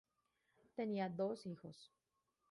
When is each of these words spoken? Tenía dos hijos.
Tenía 0.75 1.09
dos 1.09 1.45
hijos. 1.45 1.93